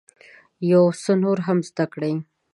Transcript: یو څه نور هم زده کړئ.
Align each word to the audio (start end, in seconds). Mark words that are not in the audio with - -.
یو 0.71 0.83
څه 1.01 1.11
نور 1.23 1.37
هم 1.47 1.57
زده 1.69 1.85
کړئ. 1.93 2.13